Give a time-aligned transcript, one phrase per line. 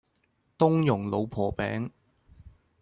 [0.57, 1.91] 冬蓉老婆餅